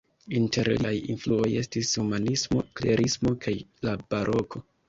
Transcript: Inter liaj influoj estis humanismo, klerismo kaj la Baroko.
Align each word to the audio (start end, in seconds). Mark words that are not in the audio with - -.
Inter 0.37 0.69
liaj 0.85 0.93
influoj 1.15 1.51
estis 1.61 1.93
humanismo, 2.03 2.65
klerismo 2.81 3.37
kaj 3.47 3.57
la 3.89 3.99
Baroko. 4.11 4.69